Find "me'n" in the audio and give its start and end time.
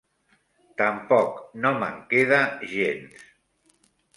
1.83-2.01